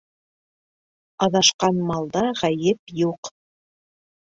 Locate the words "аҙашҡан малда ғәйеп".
1.25-2.97